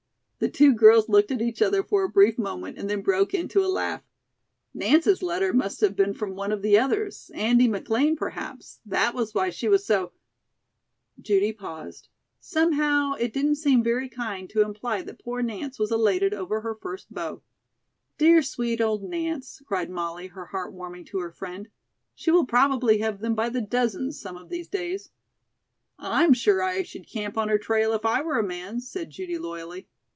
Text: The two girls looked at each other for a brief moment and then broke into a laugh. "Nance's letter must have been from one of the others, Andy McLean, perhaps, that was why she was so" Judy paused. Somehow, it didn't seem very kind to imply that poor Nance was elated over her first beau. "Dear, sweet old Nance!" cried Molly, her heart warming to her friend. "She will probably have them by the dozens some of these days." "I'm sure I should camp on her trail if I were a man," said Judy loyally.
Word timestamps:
The 0.43 0.49
two 0.49 0.73
girls 0.73 1.07
looked 1.07 1.29
at 1.29 1.39
each 1.39 1.61
other 1.61 1.83
for 1.83 2.03
a 2.03 2.09
brief 2.09 2.39
moment 2.39 2.79
and 2.79 2.89
then 2.89 3.03
broke 3.03 3.31
into 3.31 3.63
a 3.63 3.69
laugh. 3.69 4.01
"Nance's 4.73 5.21
letter 5.21 5.53
must 5.53 5.81
have 5.81 5.95
been 5.95 6.15
from 6.15 6.33
one 6.35 6.51
of 6.51 6.63
the 6.63 6.79
others, 6.79 7.29
Andy 7.35 7.67
McLean, 7.67 8.15
perhaps, 8.15 8.79
that 8.83 9.13
was 9.13 9.35
why 9.35 9.51
she 9.51 9.69
was 9.69 9.85
so" 9.85 10.13
Judy 11.21 11.51
paused. 11.53 12.07
Somehow, 12.39 13.13
it 13.19 13.33
didn't 13.33 13.57
seem 13.57 13.83
very 13.83 14.09
kind 14.09 14.49
to 14.49 14.63
imply 14.63 15.03
that 15.03 15.23
poor 15.23 15.43
Nance 15.43 15.77
was 15.77 15.91
elated 15.91 16.33
over 16.33 16.61
her 16.61 16.73
first 16.73 17.13
beau. 17.13 17.43
"Dear, 18.17 18.41
sweet 18.41 18.81
old 18.81 19.03
Nance!" 19.03 19.61
cried 19.67 19.91
Molly, 19.91 20.25
her 20.25 20.47
heart 20.47 20.73
warming 20.73 21.05
to 21.05 21.19
her 21.19 21.29
friend. 21.29 21.69
"She 22.15 22.31
will 22.31 22.47
probably 22.47 22.97
have 22.97 23.19
them 23.19 23.35
by 23.35 23.49
the 23.49 23.61
dozens 23.61 24.19
some 24.19 24.37
of 24.37 24.49
these 24.49 24.67
days." 24.69 25.11
"I'm 25.99 26.33
sure 26.33 26.63
I 26.63 26.81
should 26.81 27.07
camp 27.07 27.37
on 27.37 27.47
her 27.49 27.59
trail 27.59 27.93
if 27.93 28.05
I 28.07 28.23
were 28.23 28.39
a 28.39 28.43
man," 28.43 28.79
said 28.79 29.11
Judy 29.11 29.37
loyally. 29.37 29.87